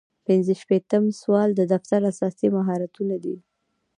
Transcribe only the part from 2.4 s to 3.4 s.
مهارتونه دي.